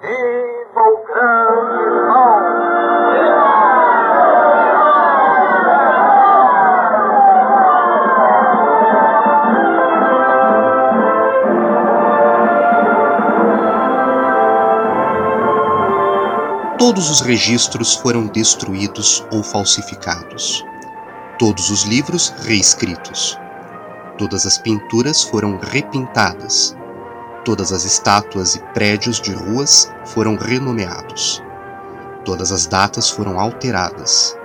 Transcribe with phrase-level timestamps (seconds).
[0.00, 2.66] Viva o grande irmão!
[16.78, 20.62] Todos os registros foram destruídos ou falsificados.
[21.38, 23.38] Todos os livros reescritos.
[24.18, 26.76] Todas as pinturas foram repintadas.
[27.46, 31.40] Todas as estátuas e prédios de ruas foram renomeados.
[32.24, 34.36] Todas as datas foram alteradas.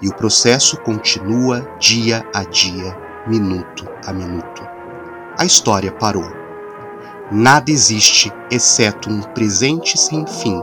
[0.00, 4.66] E o processo continua dia a dia, minuto a minuto.
[5.38, 6.24] A história parou.
[7.30, 10.58] Nada existe exceto um presente sem fim,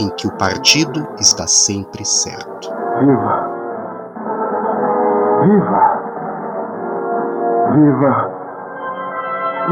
[0.00, 2.68] em que o partido está sempre certo.
[2.98, 3.52] Viva!
[5.46, 5.94] Viva!
[7.72, 8.30] Viva!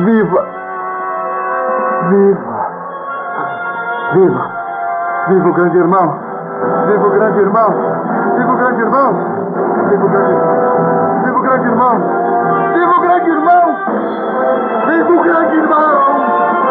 [0.04, 0.61] Viva!
[2.10, 2.68] Viva!
[4.14, 4.50] Viva!
[5.28, 6.18] Viva o grande irmão!
[6.86, 7.70] Viva o grande irmão!
[8.36, 9.12] Viva o grande irmão!
[9.88, 10.36] Viva o grande
[11.22, 11.98] Viva o grande irmão!
[12.74, 13.76] Viva o grande irmão!
[14.86, 16.61] Viva o grande irmão!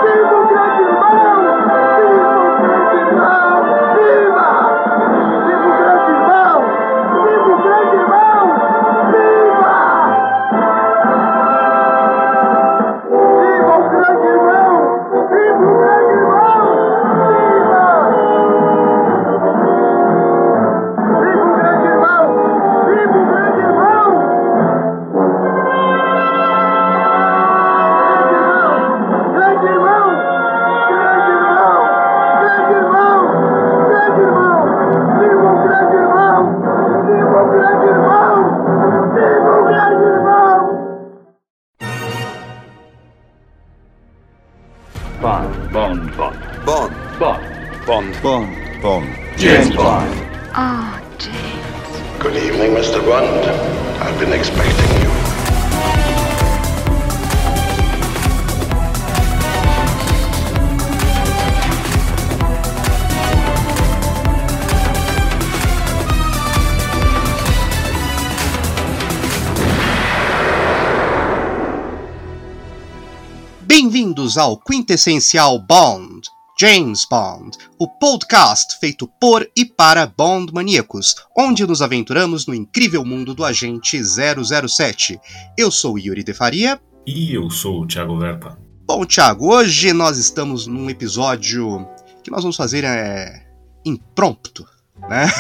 [73.74, 76.30] Bem-vindos ao Quintessencial Bond,
[76.62, 83.04] James Bond, o podcast feito por e para Bond maníacos, onde nos aventuramos no incrível
[83.04, 85.20] mundo do agente 007.
[85.58, 86.80] Eu sou Yuri De Faria.
[87.04, 88.60] E eu sou o Thiago Verpa.
[88.86, 91.84] Bom, Thiago, hoje nós estamos num episódio
[92.24, 93.44] que nós vamos fazer é,
[93.84, 94.64] impromptu,
[95.10, 95.32] né?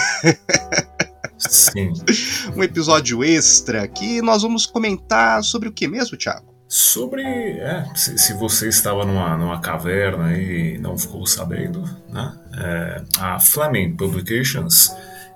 [1.37, 1.93] Sim.
[2.57, 6.50] um episódio extra que nós vamos comentar sobre o que mesmo, Thiago?
[6.73, 7.21] Sobre.
[7.21, 12.33] É, se, se você estava numa, numa caverna e não ficou sabendo, né?
[12.57, 14.95] É, a Fleming Publications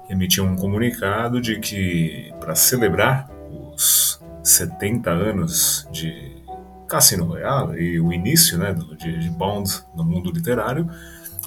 [0.10, 6.42] emitiu um comunicado de que, para celebrar os 70 anos de
[6.88, 10.90] Cassino Royale e o início né, do, de, de Bond no mundo literário,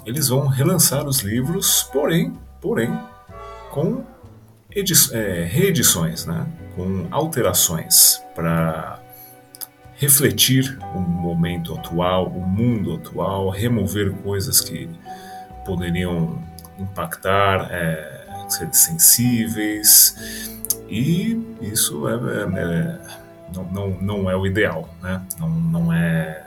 [0.05, 2.95] eles vão relançar os livros, porém, porém,
[3.71, 4.05] com
[5.13, 8.98] é, reedições, né, com alterações para
[9.99, 14.89] refletir o momento atual, o mundo atual, remover coisas que
[15.65, 16.39] poderiam
[16.79, 20.49] impactar, é, ser sensíveis,
[20.89, 22.99] e isso é, é,
[23.53, 25.21] não, não, não é o ideal, né?
[25.39, 26.45] Não, não é.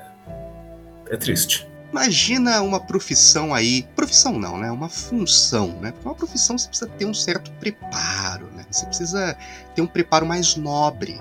[1.09, 1.67] É triste.
[1.91, 4.71] Imagina uma profissão aí, profissão não, né?
[4.71, 5.91] Uma função, né?
[5.91, 8.65] Porque uma profissão você precisa ter um certo preparo, né?
[8.71, 9.37] Você precisa
[9.75, 11.19] ter um preparo mais nobre,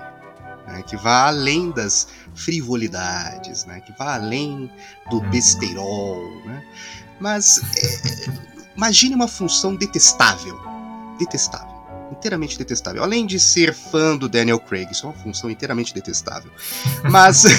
[0.71, 0.83] né?
[0.83, 3.81] que vá além das frivolidades, né?
[3.81, 4.71] Que vá além
[5.09, 6.63] do besteirol, né?
[7.19, 8.29] Mas é,
[8.75, 10.59] imagine uma função detestável,
[11.19, 11.75] detestável,
[12.11, 13.03] inteiramente detestável.
[13.03, 16.51] Além de ser fã do Daniel Craig, isso é uma função inteiramente detestável.
[17.09, 17.45] Mas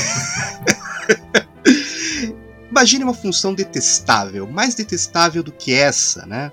[2.70, 6.52] imagine uma função detestável, mais detestável do que essa, né?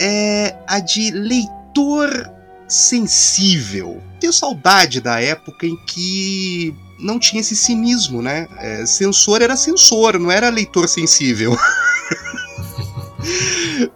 [0.00, 2.41] É a de leitor
[2.72, 4.02] sensível.
[4.18, 8.48] Tenho saudade da época em que não tinha esse cinismo, né?
[8.58, 11.56] É, censor era censor, não era leitor sensível.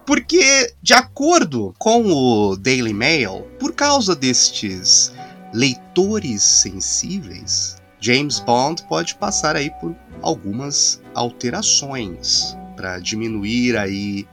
[0.05, 5.11] Porque, de acordo com o Daily Mail, por causa destes
[5.53, 14.27] leitores sensíveis, James Bond pode passar aí por algumas alterações para diminuir aí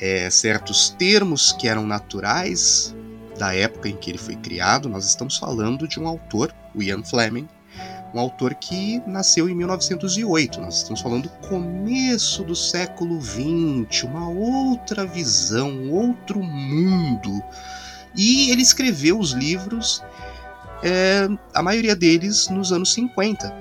[0.00, 2.94] é, certos termos que eram naturais
[3.38, 4.88] da época em que ele foi criado.
[4.88, 7.48] Nós estamos falando de um autor, o Ian Fleming,
[8.14, 10.60] um autor que nasceu em 1908.
[10.60, 17.42] Nós estamos falando do começo do século XX, uma outra visão, outro mundo.
[18.16, 20.02] E ele escreveu os livros,
[20.82, 23.52] é, a maioria deles nos anos 50.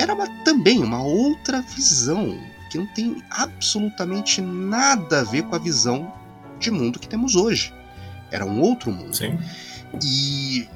[0.00, 2.38] Era uma, também uma outra visão,
[2.70, 6.10] que não tem absolutamente nada a ver com a visão
[6.58, 7.74] de mundo que temos hoje.
[8.30, 9.16] Era um outro mundo.
[9.16, 9.38] Sim.
[10.02, 10.68] E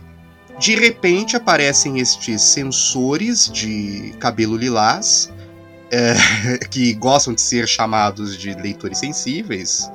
[0.59, 5.33] de repente aparecem estes sensores de cabelo lilás,
[5.91, 6.15] é,
[6.71, 9.91] que gostam de ser chamados de leitores sensíveis,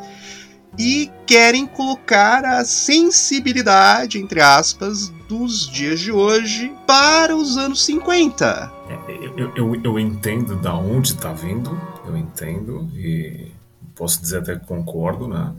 [0.77, 8.71] e querem colocar a sensibilidade, entre aspas, dos dias de hoje para os anos 50.
[8.89, 13.51] É, eu, eu, eu entendo da onde está vindo, eu entendo, e
[13.95, 15.53] posso dizer até que concordo, né?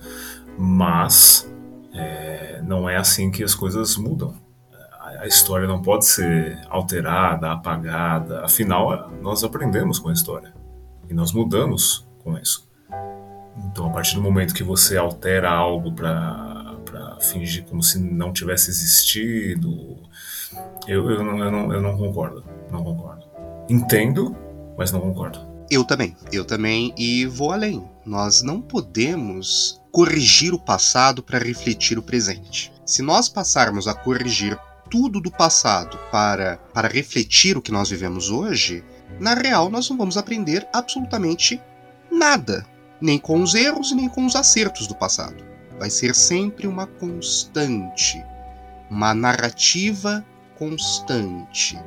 [0.56, 1.48] Mas
[1.98, 4.34] é, não é assim que as coisas mudam.
[5.20, 8.44] A história não pode ser alterada, apagada.
[8.44, 10.52] Afinal, nós aprendemos com a história
[11.08, 12.68] e nós mudamos com isso.
[13.66, 18.70] Então, a partir do momento que você altera algo para fingir como se não tivesse
[18.70, 19.96] existido,
[20.86, 22.44] eu, eu, não, eu, não, eu não concordo.
[22.70, 23.26] Não concordo.
[23.68, 24.36] Entendo,
[24.76, 25.40] mas não concordo.
[25.70, 27.84] Eu também, eu também, e vou além.
[28.08, 32.72] Nós não podemos corrigir o passado para refletir o presente.
[32.86, 34.58] Se nós passarmos a corrigir
[34.90, 38.82] tudo do passado para, para refletir o que nós vivemos hoje,
[39.20, 41.60] na real nós não vamos aprender absolutamente
[42.10, 42.64] nada,
[42.98, 45.44] nem com os erros nem com os acertos do passado.
[45.78, 48.24] Vai ser sempre uma constante,
[48.90, 50.24] uma narrativa
[50.58, 51.78] constante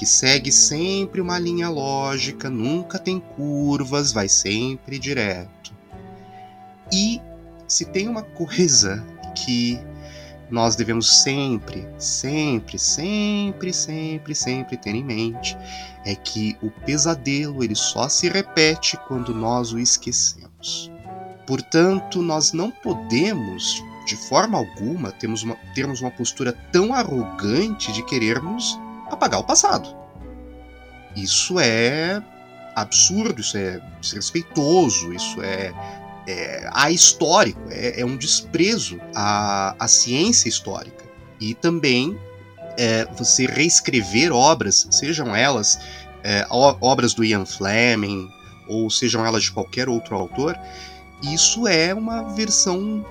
[0.00, 5.74] que segue sempre uma linha lógica, nunca tem curvas, vai sempre direto.
[6.90, 7.20] E
[7.68, 9.04] se tem uma coisa
[9.36, 9.78] que
[10.50, 15.54] nós devemos sempre, sempre, sempre, sempre, sempre ter em mente
[16.06, 20.90] é que o pesadelo ele só se repete quando nós o esquecemos.
[21.46, 28.02] Portanto, nós não podemos, de forma alguma, termos uma, termos uma postura tão arrogante de
[28.06, 28.80] querermos
[29.14, 29.96] apagar o passado.
[31.16, 32.22] Isso é
[32.74, 35.72] absurdo, isso é desrespeitoso, isso é,
[36.26, 41.04] é ahistórico, é, é um desprezo à, à ciência histórica.
[41.40, 42.18] E também
[42.78, 45.80] é, você reescrever obras, sejam elas
[46.22, 48.30] é, obras do Ian Fleming,
[48.68, 50.56] ou sejam elas de qualquer outro autor,
[51.22, 53.04] isso é uma versão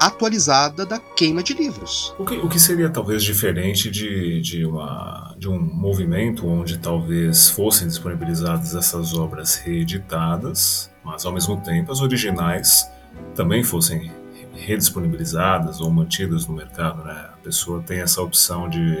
[0.00, 2.14] atualizada da queima de livros.
[2.18, 7.50] O que, o que seria talvez diferente de, de, uma, de um movimento onde talvez
[7.50, 12.90] fossem disponibilizadas essas obras reeditadas, mas ao mesmo tempo as originais
[13.34, 14.10] também fossem
[14.54, 17.28] redisponibilizadas ou mantidas no mercado, né?
[17.32, 18.96] A pessoa tem essa opção de,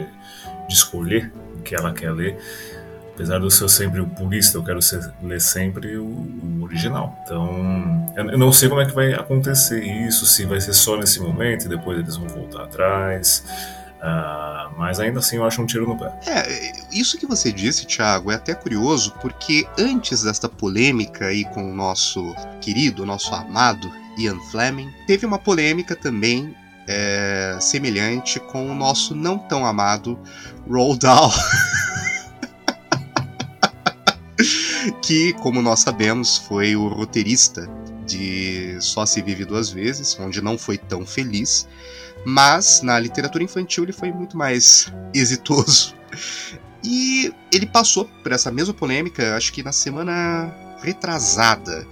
[0.68, 2.38] de escolher o que ela quer ler
[3.20, 7.14] apesar de eu ser sempre o purista, eu quero ser, ler sempre o, o, original.
[7.22, 11.20] Então, eu não sei como é que vai acontecer isso, se vai ser só nesse
[11.20, 13.44] momento e depois eles vão voltar atrás.
[13.98, 16.10] Uh, mas ainda assim eu acho um tiro no pé.
[16.26, 21.70] É, isso que você disse, Thiago, é até curioso, porque antes desta polêmica aí com
[21.70, 26.56] o nosso querido, nosso amado Ian Fleming, teve uma polêmica também
[26.88, 30.18] é, semelhante com o nosso não tão amado
[30.66, 31.30] Roald Dahl.
[35.02, 37.68] que, como nós sabemos, foi o roteirista
[38.06, 41.68] de Só se vive duas vezes, onde não foi tão feliz,
[42.24, 45.94] mas na literatura infantil ele foi muito mais exitoso.
[46.82, 51.86] E ele passou por essa mesma polêmica, acho que na semana retrasada,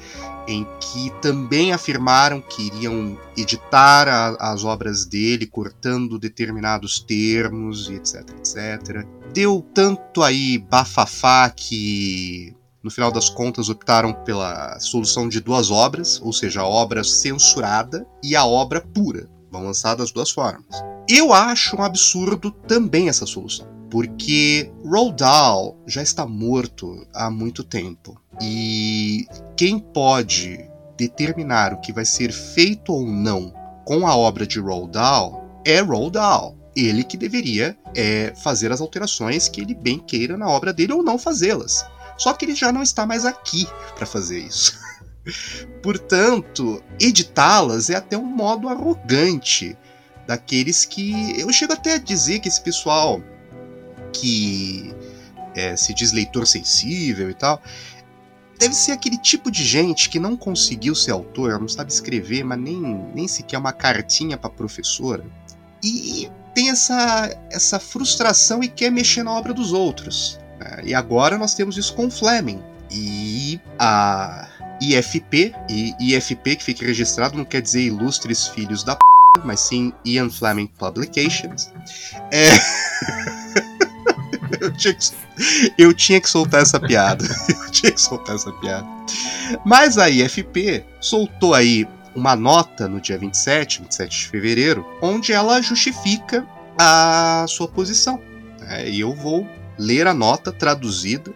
[0.49, 7.95] em que também afirmaram que iriam editar a, as obras dele, cortando determinados termos e
[7.95, 9.07] etc, etc.
[9.33, 16.21] Deu tanto aí bafafá que no final das contas, optaram pela solução de duas obras,
[16.23, 19.28] ou seja, a obra censurada e a obra pura.
[19.50, 20.64] Vão lançar das duas formas.
[21.09, 27.64] Eu acho um absurdo também essa solução, porque Roald Dahl já está morto há muito
[27.64, 28.21] tempo.
[28.40, 29.26] E
[29.57, 33.52] quem pode determinar o que vai ser feito ou não
[33.85, 36.57] com a obra de Roald Dahl é Roald Dahl.
[36.76, 41.02] Ele que deveria é, fazer as alterações que ele bem queira na obra dele ou
[41.02, 41.85] não fazê-las.
[42.16, 43.66] Só que ele já não está mais aqui
[43.97, 44.78] para fazer isso.
[45.83, 49.76] Portanto, editá-las é até um modo arrogante
[50.26, 51.40] daqueles que.
[51.40, 53.23] Eu chego até a dizer que esse pessoal
[54.20, 54.94] que
[55.54, 57.60] é, se diz leitor sensível e tal,
[58.58, 62.58] deve ser aquele tipo de gente que não conseguiu ser autor, não sabe escrever, mas
[62.58, 62.80] nem,
[63.14, 65.25] nem sequer uma cartinha para professora.
[65.82, 70.38] E tem essa, essa frustração e quer mexer na obra dos outros.
[70.58, 70.82] né?
[70.84, 72.60] E agora nós temos isso com Fleming.
[72.90, 74.48] E a
[74.80, 79.00] IFP, e IFP que fica registrado não quer dizer Ilustres Filhos da P,
[79.44, 81.70] mas sim Ian Fleming Publications.
[82.32, 82.48] É...
[84.61, 87.25] eu, tinha que, eu tinha que soltar essa piada.
[87.49, 88.87] eu tinha que soltar essa piada.
[89.64, 95.61] Mas a IFP soltou aí uma nota no dia 27, 27 de fevereiro, onde ela
[95.61, 98.21] justifica a sua posição.
[98.61, 98.88] né?
[98.88, 101.33] E eu vou ler a nota traduzida,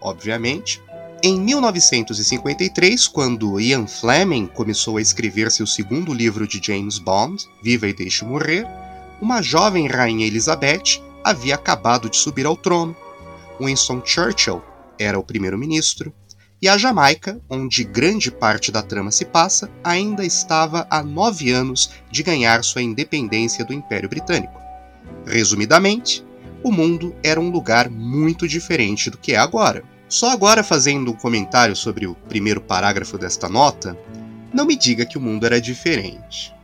[0.00, 0.80] obviamente.
[1.22, 7.86] Em 1953, quando Ian Fleming começou a escrever seu segundo livro de James Bond, Viva
[7.86, 8.66] e Deixe Morrer,
[9.20, 12.96] uma jovem rainha Elizabeth havia acabado de subir ao trono.
[13.60, 14.62] Winston Churchill
[14.98, 16.12] era o primeiro-ministro,
[16.62, 21.90] e a Jamaica, onde grande parte da trama se passa, ainda estava há nove anos
[22.10, 24.60] de ganhar sua independência do Império Britânico.
[25.26, 26.22] Resumidamente,
[26.62, 29.82] o mundo era um lugar muito diferente do que é agora.
[30.06, 33.96] Só agora fazendo um comentário sobre o primeiro parágrafo desta nota,
[34.52, 36.54] não me diga que o mundo era diferente.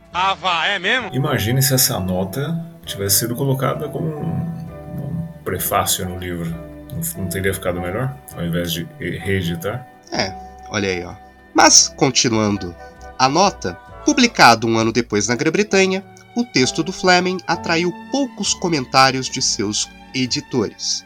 [1.13, 6.49] Imagine se essa nota tivesse sido colocada como um, um prefácio no livro.
[6.91, 8.15] Não, não teria ficado melhor?
[8.35, 9.87] Ao invés de reeditar?
[10.11, 10.33] É,
[10.69, 11.13] olha aí, ó.
[11.53, 12.75] Mas, continuando,
[13.19, 13.73] a nota,
[14.05, 16.03] publicado um ano depois na Grã-Bretanha,
[16.35, 21.03] o texto do Fleming atraiu poucos comentários de seus editores.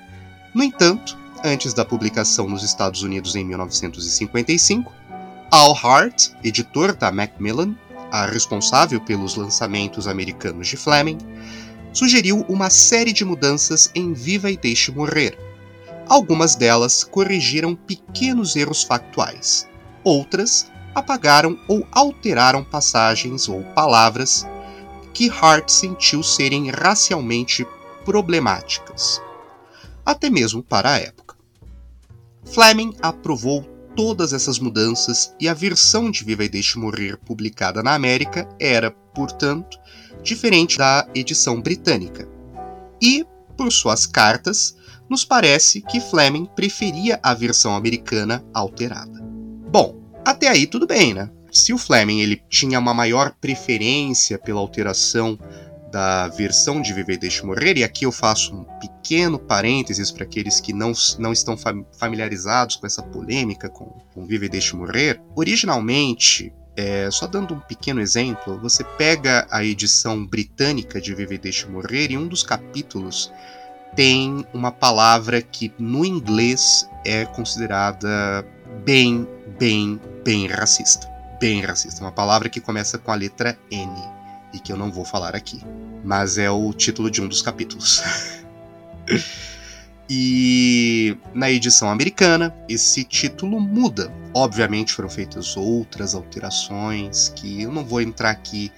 [0.53, 4.91] No entanto, antes da publicação nos Estados Unidos em 1955,
[5.49, 7.75] Al Hart, editor da Macmillan,
[8.11, 11.17] a responsável pelos lançamentos americanos de Fleming,
[11.93, 15.37] sugeriu uma série de mudanças em Viva e Deixe Morrer.
[16.07, 19.67] Algumas delas corrigiram pequenos erros factuais.
[20.03, 24.45] Outras apagaram ou alteraram passagens ou palavras
[25.13, 27.65] que Hart sentiu serem racialmente
[28.05, 29.21] problemáticas,
[30.05, 31.35] até mesmo para a época.
[32.45, 33.63] Fleming aprovou
[33.95, 38.95] todas essas mudanças e a versão de Viva e Deixe Morrer publicada na América era,
[39.13, 39.77] portanto,
[40.23, 42.27] diferente da edição britânica.
[43.01, 43.25] E,
[43.57, 44.75] por suas cartas,
[45.09, 49.21] nos parece que Fleming preferia a versão americana alterada.
[49.69, 51.29] Bom, até aí tudo bem, né?
[51.51, 55.37] Se o Fleming ele tinha uma maior preferência pela alteração
[55.91, 60.61] da versão de Viver Deixe Morrer, e aqui eu faço um pequeno parênteses para aqueles
[60.61, 65.21] que não, não estão fam- familiarizados com essa polêmica com, com Viver Deixe Morrer.
[65.35, 71.37] Originalmente, é, só dando um pequeno exemplo, você pega a edição britânica de Viver e
[71.37, 73.31] Deixe Morrer e um dos capítulos
[73.95, 78.45] tem uma palavra que no inglês é considerada
[78.85, 79.27] bem,
[79.59, 81.07] bem, bem racista.
[81.39, 82.01] Bem racista.
[82.01, 83.91] Uma palavra que começa com a letra N
[84.53, 85.61] e que eu não vou falar aqui.
[86.03, 88.01] Mas é o título de um dos capítulos.
[90.13, 94.13] e na edição americana, esse título muda.
[94.33, 98.69] Obviamente foram feitas outras alterações que eu não vou entrar aqui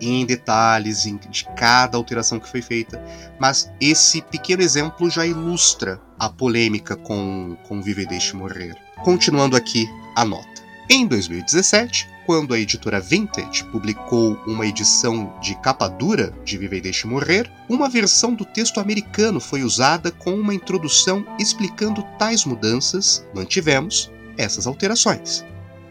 [0.00, 3.00] em detalhes de cada alteração que foi feita,
[3.38, 8.74] mas esse pequeno exemplo já ilustra a polêmica com, com Vive e Deixe Morrer.
[9.04, 10.60] Continuando aqui a nota.
[10.88, 16.80] Em 2017, quando a editora Vintage publicou uma edição de capa dura de Vive e
[16.80, 23.24] Deixe Morrer, uma versão do texto americano foi usada com uma introdução explicando tais mudanças,
[23.34, 25.44] mantivemos essas alterações.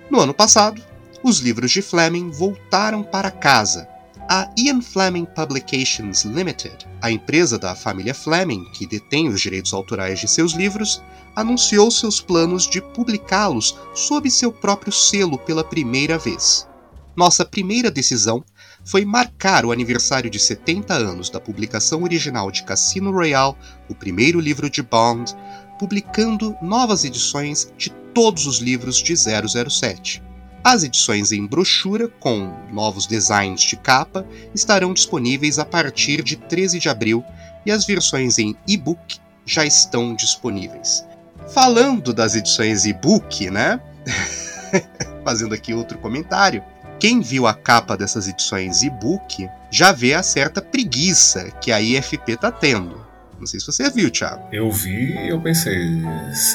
[0.10, 0.82] No ano passado,
[1.24, 3.88] os livros de Fleming voltaram para casa.
[4.32, 10.20] A Ian Fleming Publications Limited, a empresa da família Fleming que detém os direitos autorais
[10.20, 11.02] de seus livros,
[11.36, 16.68] anunciou seus planos de publicá-los sob seu próprio selo pela primeira vez.
[17.16, 18.46] Nossa primeira decisão
[18.86, 23.56] foi marcar o aniversário de 70 anos da publicação original de Cassino Royale,
[23.90, 25.36] o primeiro livro de Bond,
[25.80, 30.22] publicando novas edições de todos os livros de 007.
[30.64, 36.80] As edições em brochura, com novos designs de capa, estarão disponíveis a partir de 13
[36.80, 37.24] de abril
[37.66, 41.06] e as versões em e-book já estão disponíveis.
[41.54, 43.80] Falando das edições e-book, né?
[45.24, 46.64] Fazendo aqui outro comentário.
[47.00, 52.36] Quem viu a capa dessas edições e-book já vê a certa preguiça que a IFP
[52.36, 53.08] tá tendo.
[53.40, 54.50] Não sei se você viu, Thiago.
[54.52, 55.90] Eu vi e eu pensei,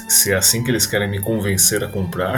[0.06, 2.36] se é assim que eles querem me convencer a comprar,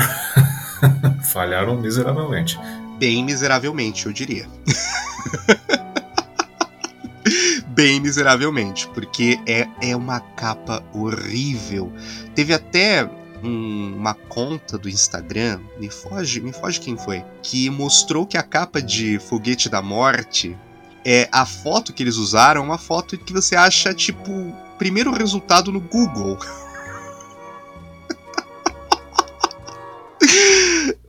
[1.33, 2.59] falharam miseravelmente.
[2.99, 4.47] Bem miseravelmente, eu diria.
[7.69, 11.93] Bem miseravelmente, porque é, é uma capa horrível.
[12.35, 13.09] Teve até
[13.43, 18.43] um- uma conta do Instagram, me foge, me foge quem foi, que mostrou que a
[18.43, 20.57] capa de Foguete da Morte
[21.05, 24.33] é a foto que eles usaram, uma foto que você acha tipo
[24.79, 26.39] primeiro resultado no Google.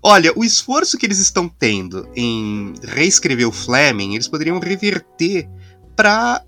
[0.10, 5.50] Olha, o esforço que eles estão tendo em reescrever o Fleming, eles poderiam reverter
[5.98, 6.42] para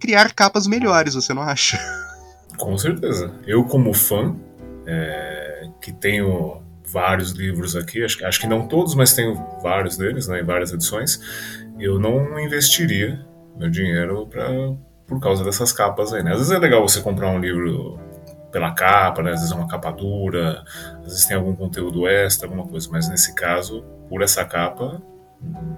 [0.00, 1.78] criar capas melhores, você não acha?
[2.58, 3.32] Com certeza.
[3.46, 4.34] Eu, como fã,
[4.84, 10.26] é, que tenho vários livros aqui, acho, acho que não todos, mas tenho vários deles,
[10.26, 11.20] né, em várias edições,
[11.78, 13.24] eu não investiria
[13.56, 14.48] meu dinheiro pra,
[15.06, 16.32] por causa dessas capas aí, né?
[16.32, 18.00] Às vezes é legal você comprar um livro
[18.56, 19.32] pela capa, né?
[19.32, 20.64] Às vezes é uma capa dura,
[21.00, 25.02] às vezes tem algum conteúdo extra, alguma coisa, mas nesse caso, por essa capa,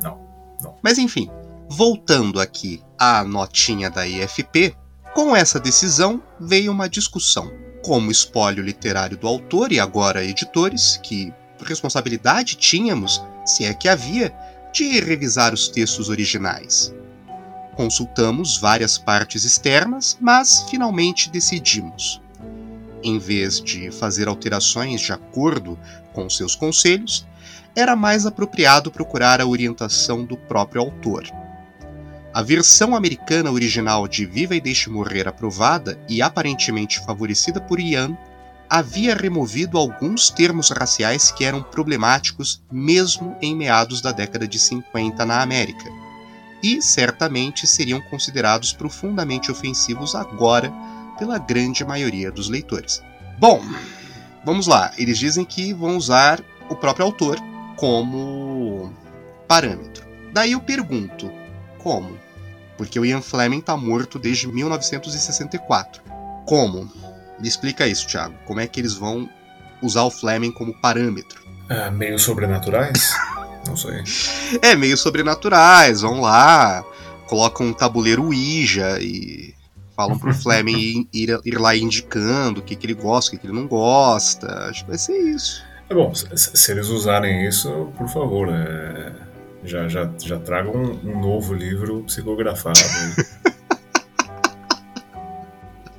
[0.01, 0.21] não.
[0.63, 0.77] não.
[0.81, 1.29] Mas enfim,
[1.69, 4.77] voltando aqui à notinha da IFP,
[5.13, 7.51] com essa decisão veio uma discussão.
[7.85, 14.33] Como espólio literário do autor e agora editores, que responsabilidade tínhamos, se é que havia,
[14.73, 16.95] de revisar os textos originais.
[17.75, 22.21] Consultamos várias partes externas, mas finalmente decidimos.
[23.03, 25.79] Em vez de fazer alterações de acordo
[26.13, 27.27] com seus conselhos,
[27.75, 31.25] era mais apropriado procurar a orientação do próprio autor.
[32.35, 38.17] A versão americana original de Viva e Deixe Morrer aprovada e aparentemente favorecida por Ian
[38.69, 45.25] havia removido alguns termos raciais que eram problemáticos mesmo em meados da década de 50
[45.25, 45.89] na América,
[46.63, 50.73] e certamente seriam considerados profundamente ofensivos agora
[51.19, 53.03] pela grande maioria dos leitores.
[53.39, 53.63] Bom,
[54.45, 54.93] vamos lá.
[54.97, 57.39] Eles dizem que vão usar o próprio autor
[57.77, 58.93] como
[59.47, 60.07] parâmetro.
[60.33, 61.31] Daí eu pergunto,
[61.79, 62.19] como?
[62.77, 66.03] Porque o Ian Fleming está morto desde 1964.
[66.47, 66.91] Como?
[67.39, 68.35] Me explica isso, Thiago.
[68.47, 69.29] Como é que eles vão
[69.83, 71.43] usar o Fleming como parâmetro?
[71.69, 73.15] É, meio sobrenaturais?
[73.67, 74.03] Não sei.
[74.63, 76.01] É, meio sobrenaturais.
[76.01, 76.85] Vão lá,
[77.27, 79.55] colocam um tabuleiro Ouija e
[79.99, 83.47] falam pro Fleming ir, ir, lá indicando o que, que ele gosta, o que, que
[83.49, 84.47] ele não gosta.
[84.69, 85.67] Acho que vai ser isso.
[85.91, 89.13] É bom, se, se eles usarem isso, por favor, é,
[89.65, 92.79] já, já, já tragam um, um novo livro psicografado.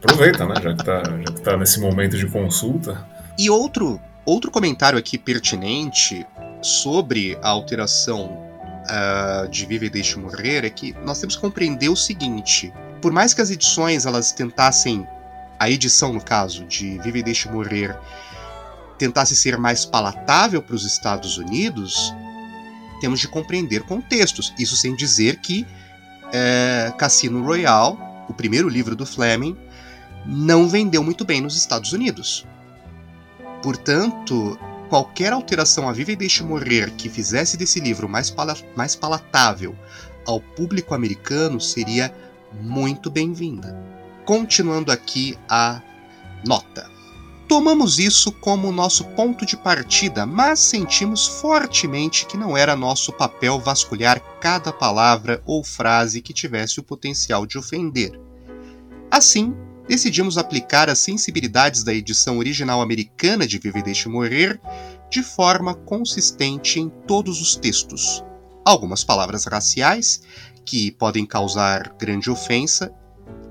[0.01, 0.55] Aproveita, né?
[0.63, 3.05] Já que, tá, já que tá nesse momento de consulta.
[3.37, 6.25] E outro, outro comentário aqui pertinente
[6.61, 8.27] sobre a alteração
[8.85, 13.11] uh, de Viva e Deixe Morrer é que nós temos que compreender o seguinte: por
[13.11, 15.07] mais que as edições elas tentassem,
[15.59, 17.97] a edição no caso de Viva e Deixe Morrer,
[18.97, 22.13] tentasse ser mais palatável para os Estados Unidos,
[22.99, 24.53] temos de compreender contextos.
[24.59, 25.65] Isso sem dizer que
[26.31, 29.57] é, Cassino Royale, o primeiro livro do Fleming,
[30.25, 32.45] não vendeu muito bem nos Estados Unidos.
[33.63, 34.59] Portanto,
[34.89, 39.75] qualquer alteração a Viva e Deixe Morrer que fizesse desse livro mais, pala mais palatável
[40.25, 42.13] ao público americano seria
[42.61, 43.77] muito bem-vinda.
[44.25, 45.81] Continuando aqui a
[46.45, 46.89] nota.
[47.47, 53.59] Tomamos isso como nosso ponto de partida, mas sentimos fortemente que não era nosso papel
[53.59, 58.11] vasculhar cada palavra ou frase que tivesse o potencial de ofender.
[59.09, 59.55] Assim,
[59.87, 64.61] decidimos aplicar as sensibilidades da edição original americana de Viver Deixe Morrer
[65.09, 68.23] de forma consistente em todos os textos.
[68.63, 70.21] Algumas palavras raciais,
[70.65, 72.93] que podem causar grande ofensa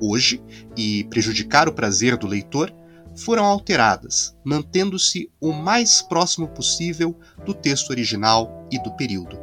[0.01, 0.43] hoje
[0.77, 2.73] e prejudicar o prazer do leitor,
[3.17, 9.39] foram alteradas, mantendo-se o mais próximo possível do texto original e do período.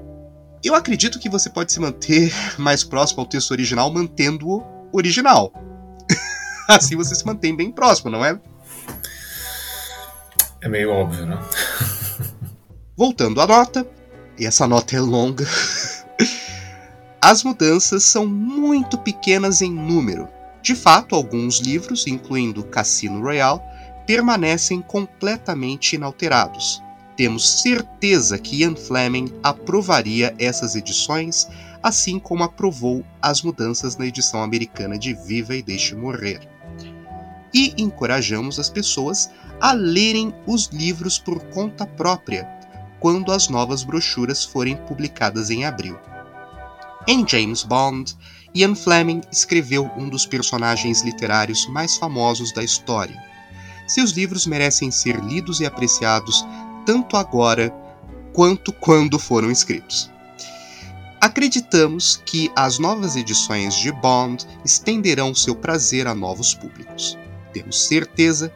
[0.63, 5.53] Eu acredito que você pode se manter mais próximo ao texto original mantendo-o original.
[6.67, 8.39] assim você se mantém bem próximo, não é?
[10.61, 11.37] É meio óbvio, né?
[12.97, 13.85] Voltando à nota,
[14.39, 15.45] e essa nota é longa.
[17.27, 20.29] As mudanças são muito pequenas em número.
[20.61, 23.61] De fato, alguns livros, incluindo Cassino Royale,
[24.05, 26.83] permanecem completamente inalterados.
[27.17, 31.47] Temos certeza que Ian Fleming aprovaria essas edições,
[31.81, 36.47] assim como aprovou as mudanças na edição americana de Viva e Deixe Morrer
[37.51, 42.47] e encorajamos as pessoas a lerem os livros por conta própria
[42.99, 45.97] quando as novas brochuras forem publicadas em abril.
[47.07, 48.15] Em James Bond,
[48.53, 53.15] Ian Fleming escreveu um dos personagens literários mais famosos da história.
[53.87, 56.45] Seus livros merecem ser lidos e apreciados
[56.85, 57.73] tanto agora
[58.33, 60.09] quanto quando foram escritos.
[61.21, 67.17] Acreditamos que as novas edições de Bond estenderão seu prazer a novos públicos
[67.55, 68.53] temos certeza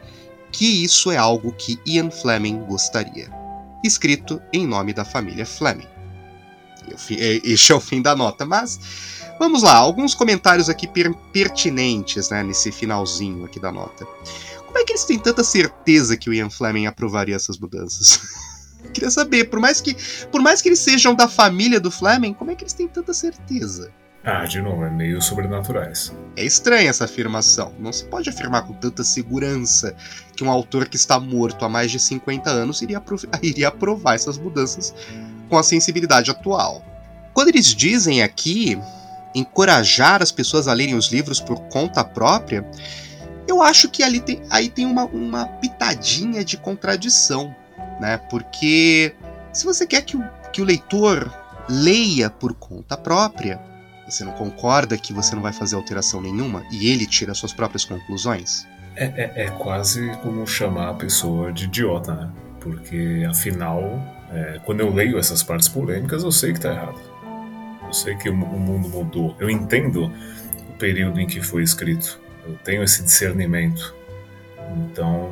[0.52, 3.30] que isso é algo que Ian Fleming gostaria.
[3.82, 5.88] Escrito em nome da família Fleming.
[6.93, 8.45] Este é o fim da nota.
[8.45, 8.80] Mas
[9.39, 14.06] vamos lá, alguns comentários aqui per pertinentes né, nesse finalzinho aqui da nota.
[14.65, 18.19] Como é que eles têm tanta certeza que o Ian Fleming aprovaria essas mudanças?
[18.93, 19.95] Queria saber, por mais que
[20.32, 23.13] por mais que eles sejam da família do Fleming, como é que eles têm tanta
[23.13, 23.91] certeza?
[24.23, 26.13] Ah, de novo, é meio sobrenaturais.
[26.36, 27.73] É estranha essa afirmação.
[27.80, 29.95] Não se pode afirmar com tanta segurança
[30.36, 33.02] que um autor que está morto há mais de 50 anos iria,
[33.41, 34.93] iria aprovar essas mudanças
[35.50, 36.84] com a sensibilidade atual.
[37.34, 38.80] Quando eles dizem aqui
[39.34, 42.66] encorajar as pessoas a lerem os livros por conta própria,
[43.48, 47.54] eu acho que ali tem, aí tem uma, uma pitadinha de contradição,
[48.00, 48.18] né?
[48.30, 49.16] Porque
[49.52, 51.32] se você quer que o, que o leitor
[51.68, 53.60] leia por conta própria,
[54.08, 57.86] você não concorda que você não vai fazer alteração nenhuma e ele tira suas próprias
[57.86, 58.68] conclusões?
[58.96, 62.30] É, é, é quase como chamar a pessoa de idiota, né?
[62.60, 63.82] Porque afinal,
[64.32, 67.00] é, quando eu leio essas partes polêmicas, eu sei que tá errado.
[67.86, 69.36] Eu sei que o, mundo mudou.
[69.39, 70.12] Eu entendo
[70.70, 72.20] o período em que foi escrito.
[72.46, 73.96] Eu tenho esse discernimento.
[74.78, 75.32] Então,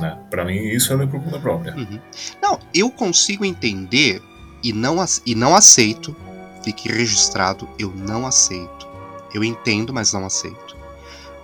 [0.00, 1.74] né, para mim, isso é por conta própria.
[1.74, 2.00] Uhum.
[2.40, 4.22] Não, eu consigo entender
[4.62, 6.16] e não, e não aceito
[6.62, 8.88] Fique registrado, eu não aceito.
[9.34, 10.76] Eu entendo, mas não aceito.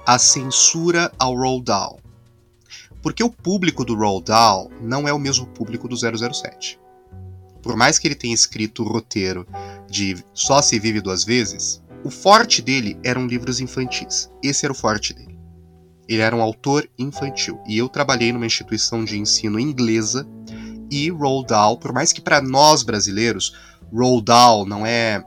[0.06, 2.00] A censura ao Roald Dahl.
[3.02, 6.78] Porque o público do Roald Dahl não é o mesmo público do 007.
[7.62, 9.46] Por mais que ele tenha escrito o roteiro
[9.88, 14.30] de Só se vive duas vezes, o forte dele eram livros infantis.
[14.42, 15.38] Esse era o forte dele.
[16.08, 17.60] Ele era um autor infantil.
[17.66, 20.26] E eu trabalhei numa instituição de ensino inglesa
[20.90, 23.54] e Roald Dahl, por mais que para nós brasileiros
[23.92, 25.22] Roald Dahl não é,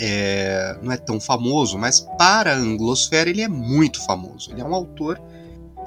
[0.00, 4.50] é, não é tão famoso, mas para a anglosfera ele é muito famoso.
[4.50, 5.20] Ele é um autor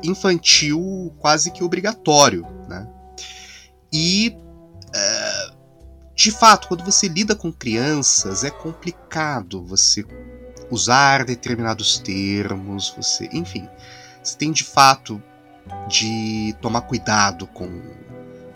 [0.04, 2.88] infantil quase que obrigatório, né?
[3.92, 4.36] E
[4.94, 5.54] é,
[6.16, 10.06] de fato, quando você lida com crianças, é complicado você
[10.70, 13.68] usar determinados termos, você, enfim,
[14.22, 15.22] você tem de fato
[15.88, 17.82] de tomar cuidado com,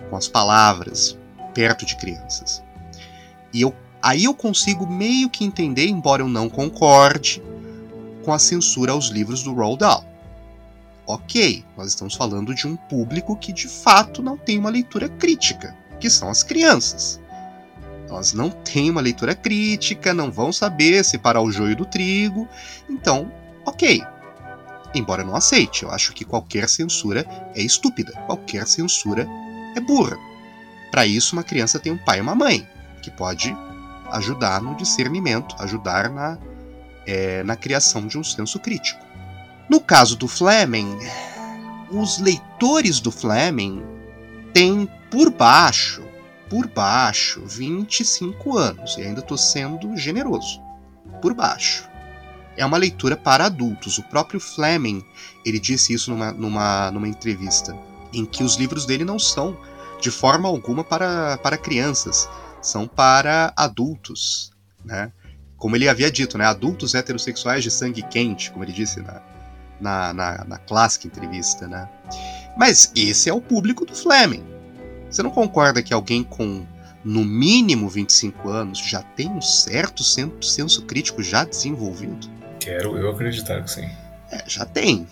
[0.09, 1.17] com as palavras
[1.53, 2.63] perto de crianças.
[3.53, 7.41] E eu, aí eu consigo meio que entender, embora eu não concorde,
[8.23, 10.06] com a censura aos livros do Roald Dahl.
[11.09, 15.73] Ok, nós estamos falando de um público que de fato não tem uma leitura crítica,
[16.01, 17.17] que são as crianças.
[18.09, 22.45] Elas não têm uma leitura crítica, não vão saber separar o joio do trigo,
[22.89, 23.31] então,
[23.65, 24.03] ok.
[24.93, 29.25] Embora não aceite, eu acho que qualquer censura é estúpida, qualquer censura
[29.77, 30.17] é burra.
[30.91, 32.67] Para isso, uma criança tem um pai e uma mãe
[33.01, 33.55] que pode
[34.11, 36.37] ajudar no discernimento, ajudar na,
[37.05, 39.06] é, na criação de um senso crítico.
[39.69, 40.97] No caso do Fleming,
[41.91, 43.83] os leitores do Fleming
[44.53, 46.03] têm por baixo,
[46.49, 50.61] por baixo, 25 anos, e ainda estou sendo generoso,
[51.21, 51.87] por baixo.
[52.55, 53.97] É uma leitura para adultos.
[53.97, 55.03] O próprio Fleming,
[55.45, 57.77] ele disse isso numa, numa, numa entrevista,
[58.13, 59.57] em que os livros dele não são
[60.01, 62.29] de forma alguma para, para crianças
[62.61, 64.51] são para adultos,
[64.83, 65.11] né?
[65.57, 66.45] Como ele havia dito, né?
[66.45, 69.21] Adultos heterossexuais de sangue quente, como ele disse na,
[69.79, 71.87] na, na, na clássica entrevista, né?
[72.57, 74.43] Mas esse é o público do Fleming.
[75.09, 76.65] Você não concorda que alguém com
[77.03, 82.29] no mínimo 25 anos já tem um certo senso crítico já desenvolvido?
[82.59, 83.89] Quero eu acreditar que sim.
[84.31, 85.07] É, já tem.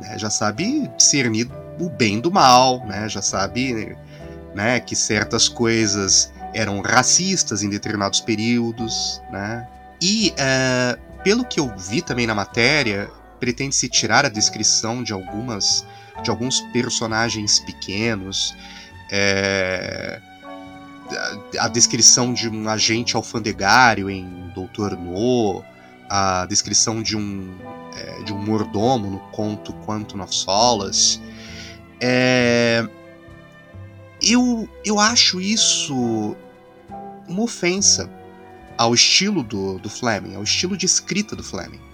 [0.00, 0.18] Né?
[0.18, 3.08] Já sabe discernir o bem do mal, né?
[3.08, 3.96] Já sabe
[4.54, 9.66] né, que certas coisas eram racistas em determinados períodos, né?
[10.00, 15.86] E uh, pelo que eu vi também na matéria, pretende-se tirar a descrição de algumas
[16.22, 18.56] de alguns personagens pequenos,
[19.10, 20.20] é,
[21.58, 25.62] a, descrição de um agente alfandegário em Doutor No,
[26.08, 27.56] a descrição de um
[27.96, 29.74] é, de um mordomo no conto
[30.20, 31.20] of Solace.
[32.00, 32.86] É,
[34.20, 36.36] eu, eu acho isso
[37.28, 38.10] uma ofensa
[38.76, 41.87] ao estilo do, do Fleming, ao estilo de escrita do Fleming.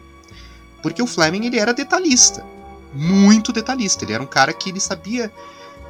[0.85, 2.44] Porque o Fleming ele era detalhista,
[2.92, 4.05] muito detalhista.
[4.05, 5.33] Ele era um cara que ele sabia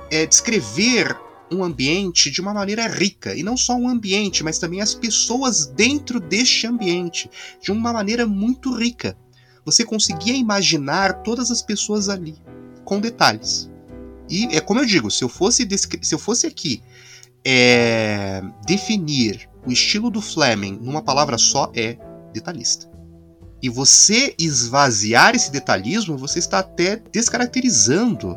[0.09, 1.19] é, descrever
[1.51, 3.35] um ambiente de uma maneira rica.
[3.35, 7.29] E não só um ambiente, mas também as pessoas dentro deste ambiente,
[7.61, 9.19] de uma maneira muito rica.
[9.65, 12.37] Você conseguia imaginar todas as pessoas ali,
[12.85, 13.69] com detalhes.
[14.31, 15.67] E é como eu digo, se eu fosse,
[16.03, 16.81] se eu fosse aqui
[17.45, 21.99] é, definir o estilo do Fleming numa palavra só é
[22.33, 22.94] detalhista.
[23.63, 28.37] E você esvaziar esse detalhismo, você está até descaracterizando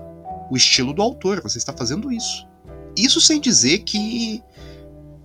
[0.49, 2.47] o estilo do autor, você está fazendo isso.
[2.95, 4.41] Isso sem dizer que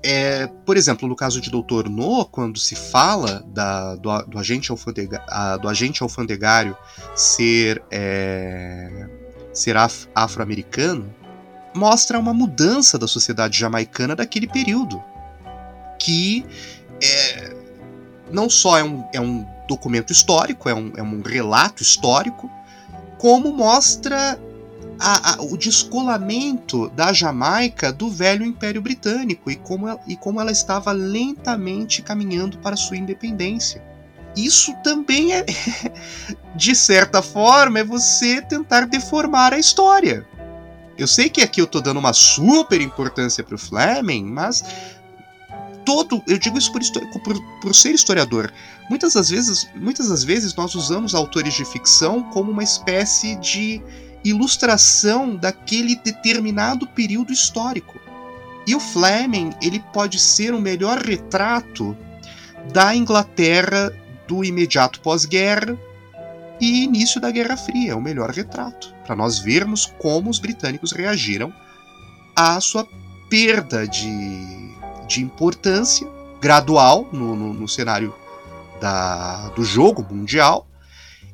[0.03, 1.89] é, por exemplo, no caso de Dr.
[1.89, 4.71] No, quando se fala da, do, do, agente
[5.29, 6.77] a, do, agente alfandegário
[7.15, 9.09] ser, é,
[9.53, 11.15] ser af, afro-americano,
[11.75, 15.01] mostra uma mudança da sociedade jamaicana daquele período.
[16.01, 16.45] Que
[17.01, 17.55] é,
[18.33, 22.51] não só é um, é um documento histórico, é um, é um relato histórico,
[23.19, 24.39] como mostra
[24.99, 30.41] a, a, o descolamento da Jamaica do velho Império Britânico e como, ela, e como
[30.41, 33.83] ela estava lentamente caminhando para sua independência.
[34.37, 35.45] Isso também é,
[36.57, 40.27] de certa forma, é você tentar deformar a história.
[40.97, 44.65] Eu sei que aqui eu estou dando uma super importância para o Fleming, mas
[45.85, 46.81] todo, eu digo isso por,
[47.23, 48.53] por, por, ser historiador.
[48.89, 53.83] Muitas das vezes, muitas das vezes nós usamos autores de ficção como uma espécie de
[54.25, 57.99] ilustração daquele determinado período histórico.
[58.67, 61.97] E o Fleming ele pode ser o melhor retrato
[62.73, 63.93] da Inglaterra
[64.29, 65.77] do imediato pós-guerra
[66.61, 71.53] e início da Guerra Fria, o melhor retrato, para nós vermos como os britânicos reagiram
[72.37, 72.87] à sua
[73.29, 74.62] perda de,
[75.13, 76.09] de importância
[76.41, 78.15] gradual no, no, no cenário
[78.81, 80.67] da, do jogo mundial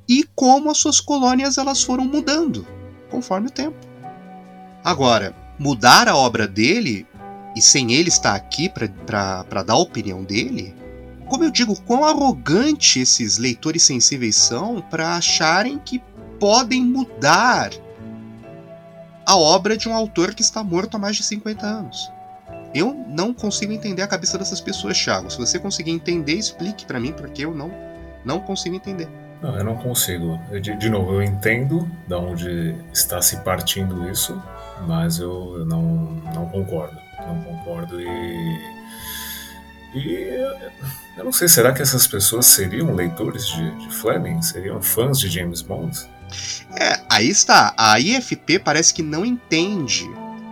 [0.08, 2.66] e como as suas colônias elas foram mudando
[3.10, 3.76] conforme o tempo.
[4.84, 7.06] Agora, mudar a obra dele,
[7.56, 10.74] e sem ele estar aqui para dar a opinião dele,
[11.28, 16.02] como eu digo, quão arrogante esses leitores sensíveis são para acharem que
[16.38, 17.70] podem mudar
[19.26, 22.10] a obra de um autor que está morto há mais de 50 anos.
[22.74, 25.30] Eu não consigo entender a cabeça dessas pessoas, Thiago.
[25.30, 27.72] Se você conseguir entender, explique para mim, porque eu não,
[28.24, 29.08] não consigo entender.
[29.40, 30.38] Não, eu não consigo.
[30.60, 34.40] de, de, novo, eu entendo de onde está se partindo isso,
[34.86, 35.84] mas eu, eu não,
[36.34, 36.96] não concordo.
[37.20, 38.78] Não concordo e.
[39.94, 40.38] E
[41.16, 44.42] eu não sei, será que essas pessoas seriam leitores de, de Fleming?
[44.42, 45.98] Seriam fãs de James Bond?
[46.78, 47.72] É, aí está.
[47.76, 50.04] A IFP parece que não entende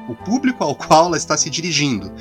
[0.09, 2.13] o público ao qual ela está se dirigindo.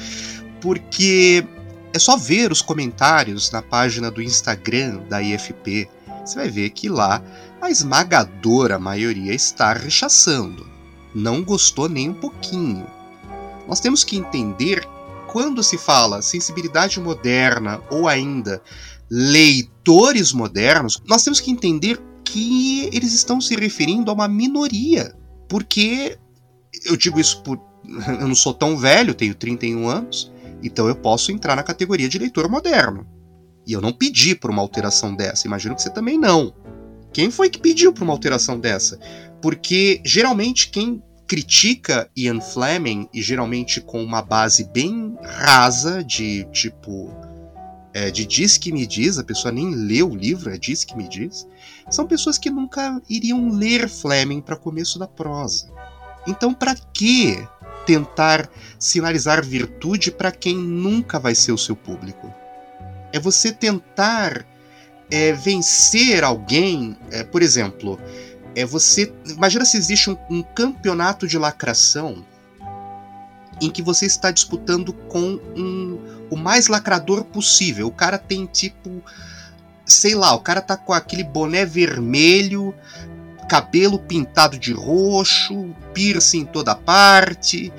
[0.62, 1.46] Porque
[1.94, 5.88] é só ver os comentários na página do Instagram da IFP
[6.26, 7.22] você vai ver que lá
[7.62, 10.68] a esmagadora maioria está rechaçando.
[11.14, 12.88] Não gostou nem um pouquinho.
[13.68, 14.86] Nós temos que entender
[15.28, 18.62] quando se fala sensibilidade moderna ou ainda
[19.10, 25.16] leitores modernos, nós temos que entender que eles estão se referindo a uma minoria.
[25.48, 26.18] Porque
[26.86, 27.60] eu digo isso por.
[28.20, 32.18] Eu não sou tão velho, tenho 31 anos, então eu posso entrar na categoria de
[32.18, 33.06] leitor moderno.
[33.68, 36.54] E eu não pedi por uma alteração dessa, imagino que você também não.
[37.12, 39.00] Quem foi que pediu por uma alteração dessa?
[39.42, 47.12] Porque geralmente quem critica Ian Fleming, e geralmente com uma base bem rasa de tipo.
[47.94, 50.98] É, de diz que me diz, a pessoa nem leu o livro, é diz que
[50.98, 51.48] me diz,
[51.90, 55.72] são pessoas que nunca iriam ler Fleming para começo da prosa.
[56.28, 57.42] Então, para que
[57.86, 62.34] tentar sinalizar virtude para quem nunca vai ser o seu público?
[63.16, 64.46] é você tentar
[65.10, 66.98] é, vencer alguém.
[67.12, 67.98] É, por exemplo,
[68.54, 69.12] é você.
[69.26, 72.26] Imagina se existe um, um, campeonato de lacração
[73.62, 77.88] em que você está disputando com um, o mais lacrador possível.
[77.88, 79.02] O cara tem tipo.
[79.86, 82.76] Sei lá, o cara tá com aquele boné vermelho,
[83.48, 87.72] cabelo pintado de roxo, piercing em toda parte,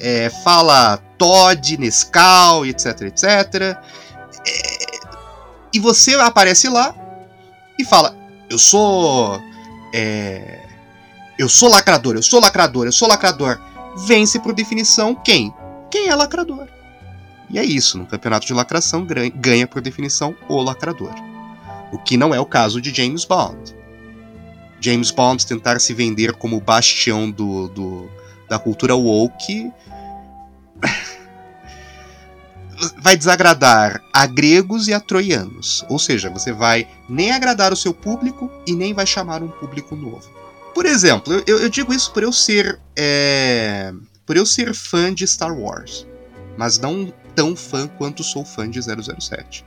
[0.00, 3.78] é, fala Todd, Nescau, etc, etc.
[5.72, 6.94] E você aparece lá
[7.78, 8.16] e fala:
[8.48, 9.40] Eu sou.
[9.92, 10.62] É,
[11.38, 13.60] eu sou lacrador, eu sou lacrador, eu sou lacrador.
[14.06, 15.52] Vence por definição quem?
[15.90, 16.66] Quem é lacrador.
[17.50, 21.14] E é isso, no campeonato de lacração ganha por definição o lacrador.
[21.92, 23.75] O que não é o caso de James Bond.
[24.80, 28.10] James Bond tentar se vender como bastião do, do
[28.48, 29.72] da cultura woke
[32.98, 35.84] vai desagradar a gregos e a troianos.
[35.88, 39.96] Ou seja, você vai nem agradar o seu público e nem vai chamar um público
[39.96, 40.28] novo.
[40.74, 43.92] Por exemplo, eu, eu digo isso por eu ser é,
[44.26, 46.06] por eu ser fã de Star Wars,
[46.58, 49.64] mas não tão fã quanto sou fã de 007.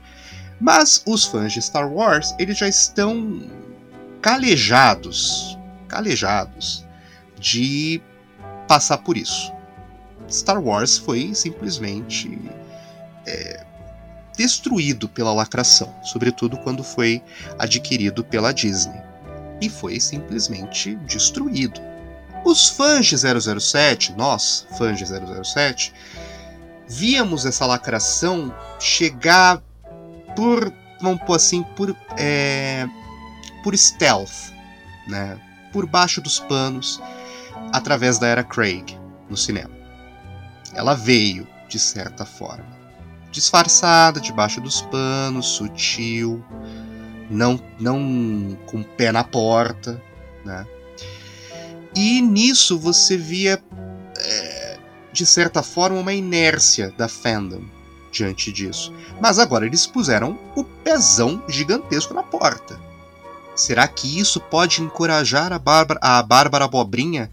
[0.60, 3.42] Mas os fãs de Star Wars, eles já estão
[4.20, 6.84] calejados, calejados
[7.38, 8.00] de
[8.68, 9.52] passar por isso.
[10.28, 12.38] Star Wars foi simplesmente
[13.26, 13.64] é,
[14.36, 17.22] destruído pela lacração, sobretudo quando foi
[17.58, 19.00] adquirido pela Disney.
[19.60, 21.80] E foi simplesmente destruído.
[22.44, 23.16] Os fãs de
[23.60, 25.92] 007, nós, fãs de 007,
[26.88, 29.62] víamos essa lacração chegar
[30.34, 32.88] por, vamos pôr assim, por, é,
[33.62, 34.52] por stealth,
[35.06, 35.38] né?
[35.72, 37.00] por baixo dos panos,
[37.72, 39.70] através da era Craig no cinema.
[40.74, 42.66] Ela veio, de certa forma,
[43.30, 46.44] disfarçada, debaixo dos panos, sutil,
[47.30, 50.02] não, não com o pé na porta,
[50.44, 50.66] né?
[51.94, 53.62] E nisso você via,
[54.16, 54.78] é,
[55.12, 57.64] de certa forma, uma inércia da fandom
[58.12, 58.92] diante disso.
[59.20, 62.89] Mas agora eles puseram o pezão gigantesco na porta.
[63.60, 67.30] Será que isso pode encorajar a Bárbara, a Bárbara Bobrinha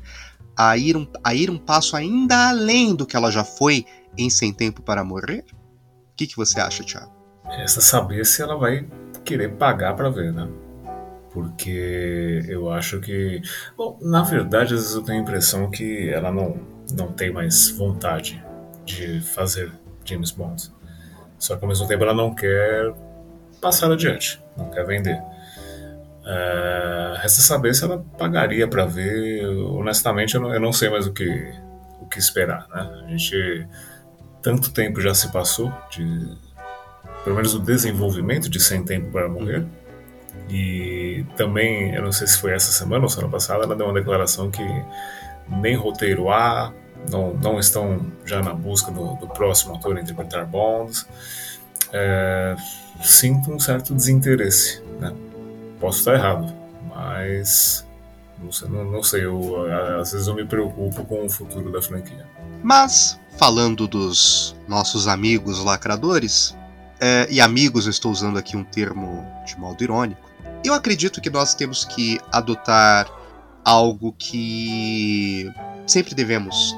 [0.57, 3.85] a ir, um, a ir um passo ainda além do que ela já foi
[4.17, 5.45] em Sem Tempo para Morrer?
[5.49, 7.13] O que, que você acha, Thiago?
[7.45, 8.85] Resta saber se ela vai
[9.23, 10.49] querer pagar para ver, né?
[11.31, 13.41] Porque eu acho que.
[13.77, 16.59] Bom, na verdade, às vezes eu tenho a impressão que ela não,
[16.91, 18.43] não tem mais vontade
[18.83, 19.71] de fazer
[20.03, 20.73] James Bond.
[21.39, 22.93] Só que ao mesmo tempo ela não quer
[23.61, 25.23] passar adiante, não quer vender.
[26.27, 29.45] Uh, resta saber se ela pagaria para ver.
[29.47, 31.53] Honestamente, eu não, eu não, sei mais o que,
[32.01, 32.67] o que esperar.
[32.69, 33.03] Né?
[33.05, 33.67] A gente.
[34.41, 36.37] Tanto tempo já se passou, de,
[37.23, 39.65] pelo menos o desenvolvimento de Sem Tempo para Morrer.
[40.49, 43.93] E também, eu não sei se foi essa semana ou semana passada, ela deu uma
[43.93, 44.63] declaração que
[45.49, 46.71] nem roteiro A,
[47.09, 51.05] não, não estão já na busca do, do próximo ator interpretar Bond.
[51.91, 52.55] É,
[53.01, 55.13] sinto um certo desinteresse, né?
[55.79, 56.53] Posso estar errado,
[56.89, 57.85] mas
[58.39, 59.65] não sei, não, não sei eu,
[59.99, 62.25] às vezes eu me preocupo com o futuro da franquia.
[62.63, 66.55] Mas, falando dos nossos amigos lacradores,
[66.99, 70.27] é, e amigos eu estou usando aqui um termo de modo irônico,
[70.63, 73.07] eu acredito que nós temos que adotar
[73.63, 75.51] algo que
[75.85, 76.75] sempre devemos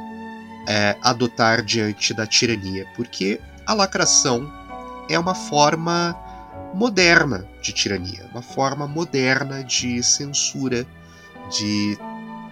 [0.68, 4.52] é, adotar diante da tirania, porque a lacração
[5.10, 6.16] é uma forma
[6.74, 10.86] moderna de tirania, uma forma moderna de censura,
[11.50, 11.98] de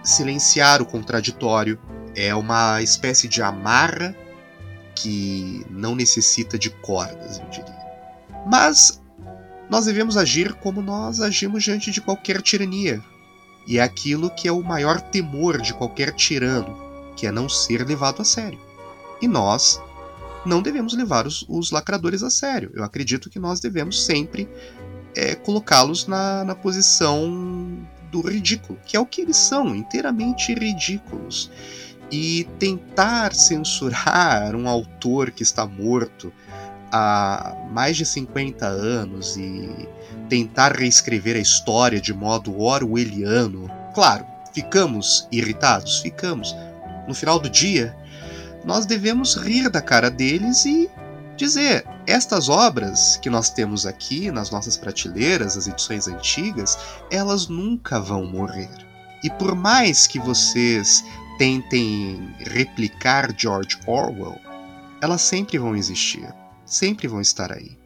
[0.02, 1.78] silenciar o contraditório.
[2.14, 4.14] É uma espécie de amarra
[4.94, 7.78] que não necessita de cordas, eu diria.
[8.46, 9.00] Mas
[9.70, 13.02] nós devemos agir como nós agimos diante de qualquer tirania.
[13.66, 16.76] E é aquilo que é o maior temor de qualquer tirano,
[17.14, 18.58] que é não ser levado a sério.
[19.20, 19.80] E nós
[20.48, 22.70] não devemos levar os, os lacradores a sério.
[22.74, 24.48] Eu acredito que nós devemos sempre
[25.14, 27.78] é, colocá-los na, na posição
[28.10, 31.50] do ridículo, que é o que eles são, inteiramente ridículos.
[32.10, 36.32] E tentar censurar um autor que está morto
[36.90, 39.86] há mais de 50 anos e
[40.28, 46.56] tentar reescrever a história de modo orwelliano, claro, ficamos irritados, ficamos.
[47.06, 47.94] No final do dia,
[48.64, 50.90] nós devemos rir da cara deles e
[51.36, 56.78] dizer: estas obras que nós temos aqui nas nossas prateleiras, as edições antigas,
[57.10, 58.70] elas nunca vão morrer.
[59.22, 61.04] E por mais que vocês
[61.38, 64.38] tentem replicar George Orwell,
[65.00, 66.32] elas sempre vão existir,
[66.64, 67.76] sempre vão estar aí.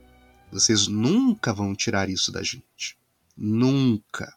[0.51, 2.99] Vocês nunca vão tirar isso da gente.
[3.37, 4.33] Nunca.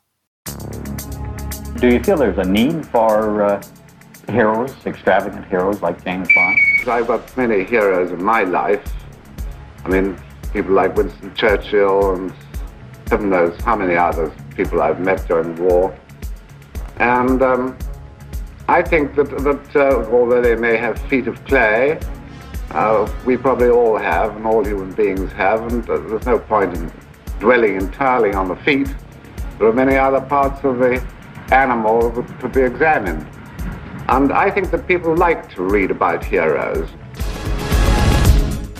[1.79, 3.84] Do you feel there's a need for uh...
[4.29, 6.57] heroes, extravagant heroes like James Bond?
[6.87, 8.93] I've got many heroes in my life.
[9.83, 10.17] I mean,
[10.53, 12.33] people like Winston Churchill and
[13.09, 15.97] heaven knows how many others people I've met during war.
[16.97, 17.77] And um,
[18.67, 21.99] I think that, that uh, although they may have feet of clay,
[22.71, 26.75] uh, we probably all have, and all human beings have, and uh, there's no point
[26.75, 26.91] in
[27.39, 28.93] dwelling entirely on the feet.
[29.59, 31.05] There are many other parts of the
[31.51, 33.27] animal that could be examined.
[34.07, 36.89] And I think that people like to read about heroes.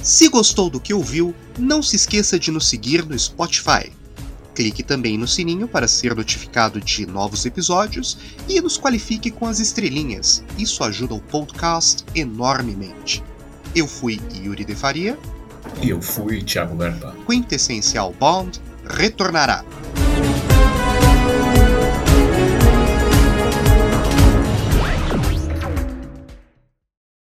[0.03, 3.91] Se gostou do que ouviu, não se esqueça de nos seguir no Spotify.
[4.53, 9.59] Clique também no sininho para ser notificado de novos episódios e nos qualifique com as
[9.59, 10.43] estrelinhas.
[10.59, 13.23] Isso ajuda o podcast enormemente.
[13.75, 15.17] Eu fui Yuri de Faria.
[15.81, 17.15] E eu fui Thiago Berta.
[17.25, 19.65] Quintessencial Bond retornará.